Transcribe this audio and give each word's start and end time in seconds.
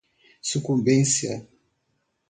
sucumbência 0.41 1.45